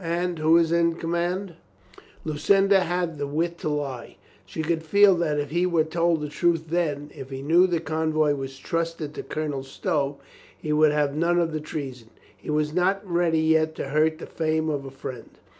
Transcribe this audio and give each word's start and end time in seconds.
"And 0.00 0.40
who 0.40 0.56
is 0.56 0.72
in 0.72 0.94
command?" 0.96 1.54
Lucinda 2.24 2.80
had 2.80 3.18
the 3.18 3.26
wit 3.28 3.56
to 3.58 3.68
lie. 3.68 4.16
She 4.44 4.60
could 4.64 4.82
feel 4.82 5.14
that 5.18 5.38
if 5.38 5.50
he 5.50 5.64
were 5.64 5.84
told 5.84 6.20
the 6.20 6.28
truth 6.28 6.70
then, 6.70 7.12
if 7.14 7.30
he 7.30 7.40
knew 7.40 7.68
the 7.68 7.78
con 7.78 8.12
voy 8.12 8.34
were 8.34 8.48
trusted 8.48 9.14
to 9.14 9.22
Colonel 9.22 9.62
Stow, 9.62 10.18
he 10.58 10.72
would 10.72 10.90
have 10.90 11.14
none 11.14 11.38
of 11.38 11.52
the 11.52 11.60
treason. 11.60 12.10
He 12.36 12.50
was 12.50 12.72
not 12.74 13.08
ready 13.08 13.38
yet 13.42 13.76
to 13.76 13.90
hurt 13.90 14.18
the 14.18 14.26
fame 14.26 14.68
of 14.68 14.82
his 14.82 14.92
friend. 14.94 15.30